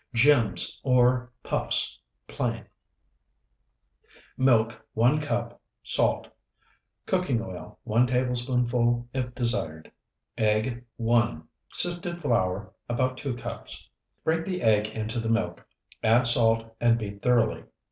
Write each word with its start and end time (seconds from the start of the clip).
GEMS 0.15 0.81
OR 0.83 1.31
PUFFS 1.43 1.99
(PLAIN) 2.27 2.65
Milk, 4.35 4.83
1 4.95 5.21
cup. 5.21 5.61
Salt. 5.83 6.27
Cooking 7.05 7.39
oil, 7.39 7.77
1 7.83 8.07
tablespoonful, 8.07 9.07
if 9.13 9.35
desired. 9.35 9.91
Egg, 10.39 10.83
1. 10.97 11.43
Sifted 11.69 12.19
flour, 12.19 12.73
about 12.89 13.15
2 13.19 13.35
cups. 13.35 13.87
Break 14.23 14.43
the 14.43 14.63
egg 14.63 14.87
into 14.87 15.19
the 15.19 15.29
milk, 15.29 15.63
add 16.01 16.25
salt, 16.25 16.75
and 16.81 16.97
beat 16.97 17.21
thoroughly. 17.21 17.63